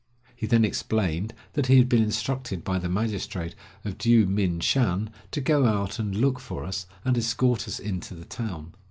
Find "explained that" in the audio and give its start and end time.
0.65-1.67